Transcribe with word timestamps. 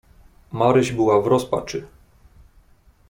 "Maryś 0.51 0.91
była 0.91 1.21
w 1.21 1.27
rozpaczy." 1.27 1.87